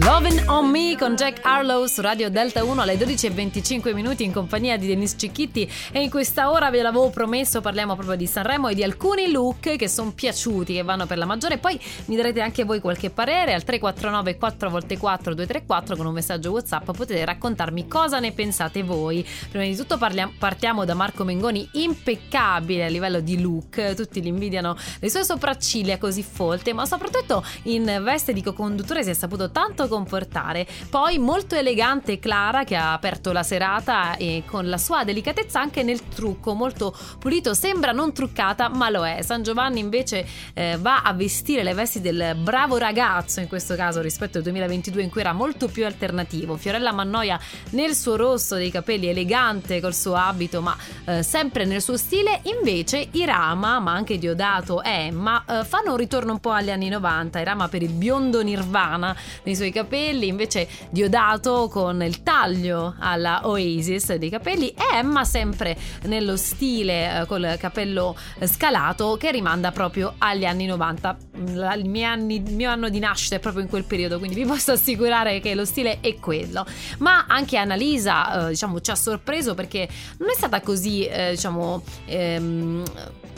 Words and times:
Lovin' 0.00 0.48
on 0.48 0.70
Me 0.70 0.96
con 0.96 1.16
Jack 1.16 1.44
Harlow 1.44 1.84
su 1.84 2.00
Radio 2.00 2.30
Delta 2.30 2.64
1 2.64 2.80
alle 2.80 2.94
12.25 2.94 3.92
minuti 3.92 4.24
in 4.24 4.32
compagnia 4.32 4.78
di 4.78 4.86
Denise 4.86 5.18
Cicchitti. 5.18 5.70
E 5.92 6.00
in 6.00 6.08
questa 6.08 6.50
ora 6.50 6.70
ve 6.70 6.80
l'avevo 6.80 7.10
promesso 7.10 7.60
parliamo 7.60 7.92
proprio 7.92 8.16
di 8.16 8.26
Sanremo 8.26 8.68
e 8.68 8.74
di 8.74 8.82
alcuni 8.82 9.30
look 9.30 9.76
che 9.76 9.88
sono 9.88 10.12
piaciuti 10.12 10.72
che 10.72 10.82
vanno 10.82 11.04
per 11.04 11.18
la 11.18 11.26
maggiore. 11.26 11.58
Poi 11.58 11.78
mi 12.06 12.16
darete 12.16 12.40
anche 12.40 12.64
voi 12.64 12.80
qualche 12.80 13.10
parere 13.10 13.52
al 13.52 13.64
349 13.64 14.38
4x4 14.38 15.34
234 15.34 15.96
con 15.96 16.06
un 16.06 16.14
messaggio 16.14 16.52
whatsapp. 16.52 16.84
Potete 16.84 17.22
raccontarmi 17.26 17.86
cosa 17.86 18.18
ne 18.18 18.32
pensate 18.32 18.82
voi. 18.82 19.22
Prima 19.50 19.66
di 19.66 19.76
tutto 19.76 19.98
parliamo, 19.98 20.32
partiamo 20.38 20.86
da 20.86 20.94
Marco 20.94 21.22
Mengoni 21.22 21.68
impeccabile 21.72 22.86
a 22.86 22.88
livello 22.88 23.20
di 23.20 23.42
look. 23.42 23.92
Tutti 23.94 24.22
li 24.22 24.28
invidiano 24.28 24.74
le 25.00 25.10
sue 25.10 25.22
sopracciglia 25.22 25.98
così 25.98 26.22
folte 26.22 26.72
ma 26.72 26.86
soprattutto 26.86 27.44
in 27.64 28.00
veste 28.02 28.32
di 28.32 28.42
co-conduttore 28.42 29.04
si 29.04 29.10
è 29.10 29.14
saputo 29.14 29.50
tanto 29.50 29.80
comportare. 29.88 30.66
Poi 30.88 31.18
molto 31.18 31.54
elegante 31.54 32.18
Clara 32.18 32.64
che 32.64 32.76
ha 32.76 32.92
aperto 32.92 33.32
la 33.32 33.42
serata 33.42 34.16
e 34.16 34.42
con 34.46 34.68
la 34.68 34.78
sua 34.78 35.04
delicatezza 35.04 35.60
anche 35.60 35.82
nel 35.82 36.08
trucco, 36.08 36.54
molto 36.54 36.94
pulito, 37.18 37.54
sembra 37.54 37.92
non 37.92 38.12
truccata 38.12 38.68
ma 38.68 38.88
lo 38.88 39.06
è. 39.06 39.22
San 39.22 39.42
Giovanni 39.42 39.80
invece 39.80 40.26
eh, 40.54 40.76
va 40.78 41.02
a 41.02 41.12
vestire 41.12 41.62
le 41.62 41.74
vesti 41.74 42.00
del 42.00 42.36
bravo 42.38 42.76
ragazzo 42.78 43.40
in 43.40 43.48
questo 43.48 43.74
caso 43.74 44.00
rispetto 44.00 44.38
al 44.38 44.44
2022 44.44 45.02
in 45.02 45.10
cui 45.10 45.20
era 45.20 45.32
molto 45.32 45.68
più 45.68 45.84
alternativo. 45.84 46.56
Fiorella 46.56 46.92
Mannoia 46.92 47.38
nel 47.70 47.94
suo 47.94 48.16
rosso 48.16 48.54
dei 48.54 48.70
capelli 48.70 49.08
elegante 49.08 49.80
col 49.80 49.94
suo 49.94 50.14
abito 50.14 50.60
ma 50.60 50.76
eh, 51.04 51.22
sempre 51.22 51.64
nel 51.64 51.82
suo 51.82 51.96
stile, 51.96 52.40
invece 52.44 53.08
Irama 53.12 53.78
ma 53.80 53.92
anche 53.92 54.18
Diodato 54.18 54.82
e 54.82 55.06
Emma 55.06 55.44
eh, 55.48 55.64
fanno 55.64 55.92
un 55.92 55.96
ritorno 55.96 56.32
un 56.32 56.40
po' 56.40 56.50
agli 56.50 56.70
anni 56.70 56.88
90, 56.88 57.40
Irama 57.40 57.68
per 57.68 57.82
il 57.82 57.92
biondo 57.92 58.42
Nirvana 58.42 59.16
nei 59.42 59.56
suoi 59.56 59.71
capelli, 59.72 60.26
invece 60.26 60.68
Diodato 60.90 61.68
con 61.68 62.02
il 62.02 62.22
taglio 62.22 62.94
alla 62.98 63.48
Oasis 63.48 64.14
dei 64.14 64.30
capelli 64.30 64.68
e 64.68 64.96
Emma 64.96 65.24
sempre 65.24 65.76
nello 66.04 66.36
stile 66.36 67.20
eh, 67.20 67.26
col 67.26 67.56
capello 67.58 68.16
scalato 68.44 69.16
che 69.18 69.30
rimanda 69.30 69.72
proprio 69.72 70.14
agli 70.18 70.44
anni 70.44 70.66
90. 70.66 71.16
Il 71.34 71.82
mio, 71.86 72.06
anni, 72.06 72.36
il 72.36 72.54
mio 72.54 72.70
anno 72.70 72.88
di 72.88 72.98
nascita 72.98 73.36
è 73.36 73.38
proprio 73.38 73.62
in 73.62 73.68
quel 73.68 73.84
periodo, 73.84 74.18
quindi 74.18 74.36
vi 74.36 74.44
posso 74.46 74.72
assicurare 74.72 75.40
che 75.40 75.54
lo 75.54 75.64
stile 75.64 76.00
è 76.00 76.16
quello. 76.16 76.64
Ma 76.98 77.26
anche 77.26 77.56
Annalisa, 77.56 78.46
eh, 78.46 78.48
diciamo, 78.50 78.80
ci 78.80 78.90
ha 78.90 78.94
sorpreso 78.94 79.54
perché 79.54 79.88
non 80.18 80.28
è 80.28 80.34
stata 80.34 80.60
così, 80.60 81.06
eh, 81.06 81.30
diciamo, 81.30 81.82
ehm, 82.06 82.82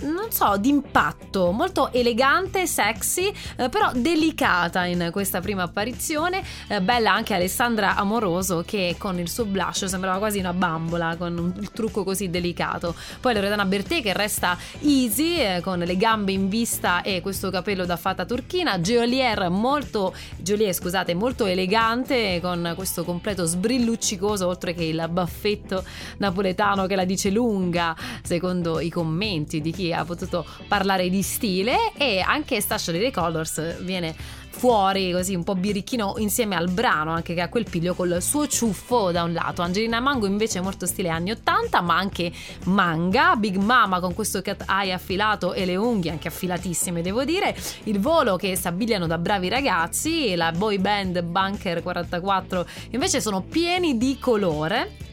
non 0.01 0.30
so, 0.30 0.56
d'impatto, 0.58 1.53
molto 1.53 1.92
elegante, 1.92 2.67
sexy, 2.67 3.33
eh, 3.56 3.69
però 3.69 3.91
delicata 3.95 4.84
in 4.84 5.08
questa 5.12 5.41
prima 5.41 5.62
apparizione. 5.62 6.23
Eh, 6.33 6.80
bella 6.80 7.12
anche 7.12 7.34
Alessandra 7.34 7.97
Amoroso 7.97 8.62
che 8.67 8.94
con 8.98 9.19
il 9.19 9.28
suo 9.28 9.44
blush 9.44 9.84
sembrava 9.84 10.19
quasi 10.19 10.39
una 10.39 10.55
bambola 10.55 11.17
con 11.17 11.36
un, 11.36 11.69
trucco 11.72 12.05
così 12.05 12.30
delicato. 12.30 12.94
Poi 13.20 13.34
Loredana 13.34 13.64
Bertè 13.64 14.00
che 14.00 14.12
resta 14.12 14.56
easy 14.80 15.36
eh, 15.39 15.61
con 15.61 15.80
le 15.80 15.97
gambe 15.97 16.33
in 16.33 16.48
vista 16.48 17.02
e 17.02 17.20
questo 17.20 17.50
capello 17.50 17.84
da 17.84 17.97
fata 17.97 18.25
turchina. 18.25 18.80
Geolier 18.80 19.50
molto, 19.50 20.14
Geolier, 20.39 20.72
scusate, 20.72 21.14
molto 21.14 21.45
elegante 21.45 22.39
con 22.41 22.72
questo 22.75 23.05
completo 23.05 23.45
sbrilluccicoso 23.45 24.47
oltre 24.47 24.72
che 24.72 24.84
il 24.84 25.06
baffetto 25.11 25.84
napoletano 26.19 26.86
che 26.86 26.97
la 26.97 27.05
dice 27.05 27.30
lunga 27.30 27.95
secondo 28.22 28.80
i 28.80 28.89
commenti 28.89 29.61
di 29.61 29.72
chi 29.72 29.92
ha 29.92 30.05
potuto 30.05 30.47
parlare 30.69 31.08
di 31.11 31.22
stile 31.22 31.92
e 31.97 32.20
anche 32.20 32.61
Stascia 32.61 32.92
dei 32.92 33.11
Colors 33.11 33.83
viene 33.83 34.14
fuori 34.55 35.11
così 35.11 35.34
un 35.34 35.42
po' 35.42 35.56
birichino 35.56 36.14
insieme 36.19 36.57
al 36.57 36.70
brano 36.70 37.12
anche 37.12 37.34
che 37.34 37.41
ha 37.41 37.48
quel 37.48 37.67
piglio 37.69 37.95
col 37.95 38.20
suo 38.20 38.47
ciuffo 38.47 39.11
da 39.11 39.23
un 39.23 39.33
lato. 39.33 39.62
Angelina 39.62 40.01
Mango 40.01 40.27
invece 40.27 40.59
è 40.59 40.62
molto 40.62 40.87
stile 40.87 41.09
anni 41.09 41.31
80 41.31 41.81
ma 41.81 41.97
anche 41.97 42.33
manga. 42.65 43.36
Big 43.36 43.57
Mama 43.57 44.01
con 44.01 44.14
questo 44.14 44.42
cat 44.42 44.64
eye 44.69 44.92
affilato 44.92 45.53
e 45.53 45.64
le 45.64 45.77
unghie 45.77 46.11
anche 46.11 46.29
affilatissime 46.29 47.03
devo 47.03 47.24
dire. 47.24 47.57
Il 47.85 48.01
volo 48.01 48.36
che 48.36 48.57
s'abbigliano 48.57 49.07
da 49.07 49.19
bravi 49.19 49.48
ragazzi 49.48 50.35
la 50.35 50.53
boy 50.53 50.79
band 50.79 51.23
Bunker 51.23 51.83
44 51.83 52.67
invece 52.91 53.20
sono 53.20 53.42
pieni 53.42 53.97
di 53.97 54.19
colore 54.19 55.04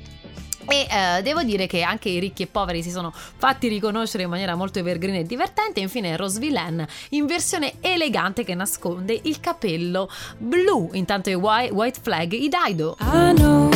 e 0.67 0.87
eh, 0.89 1.21
devo 1.21 1.43
dire 1.43 1.67
che 1.67 1.81
anche 1.81 2.09
i 2.09 2.19
ricchi 2.19 2.43
e 2.43 2.47
poveri 2.47 2.83
si 2.83 2.91
sono 2.91 3.11
fatti 3.13 3.67
riconoscere 3.67 4.23
in 4.23 4.29
maniera 4.29 4.55
molto 4.55 4.79
evergreen 4.79 5.15
e 5.15 5.23
divertente. 5.23 5.79
Infine, 5.79 6.15
Rose 6.17 6.39
Villain 6.39 6.85
in 7.09 7.25
versione 7.25 7.75
elegante 7.81 8.43
che 8.43 8.55
nasconde 8.55 9.19
il 9.23 9.39
capello 9.39 10.09
blu. 10.37 10.89
Intanto 10.93 11.29
i 11.29 11.33
White, 11.33 11.99
Flag, 12.01 12.31
i 12.33 12.49
Daido. 12.49 12.97
I 12.99 13.33
know 13.33 13.70